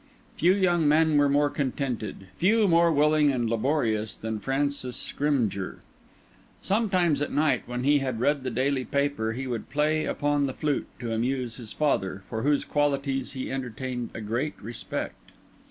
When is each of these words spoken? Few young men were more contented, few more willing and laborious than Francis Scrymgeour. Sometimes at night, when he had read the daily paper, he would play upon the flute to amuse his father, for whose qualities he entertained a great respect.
Few 0.35 0.55
young 0.55 0.87
men 0.87 1.15
were 1.15 1.29
more 1.29 1.51
contented, 1.51 2.25
few 2.35 2.67
more 2.67 2.91
willing 2.91 3.31
and 3.31 3.47
laborious 3.47 4.15
than 4.15 4.39
Francis 4.39 4.97
Scrymgeour. 4.97 5.77
Sometimes 6.59 7.21
at 7.21 7.31
night, 7.31 7.61
when 7.67 7.83
he 7.83 7.99
had 7.99 8.19
read 8.19 8.41
the 8.41 8.49
daily 8.49 8.83
paper, 8.83 9.33
he 9.33 9.45
would 9.45 9.69
play 9.69 10.05
upon 10.05 10.47
the 10.47 10.55
flute 10.55 10.87
to 11.01 11.13
amuse 11.13 11.57
his 11.57 11.71
father, 11.71 12.23
for 12.27 12.41
whose 12.41 12.65
qualities 12.65 13.33
he 13.33 13.51
entertained 13.51 14.09
a 14.15 14.21
great 14.21 14.55
respect. 14.59 15.33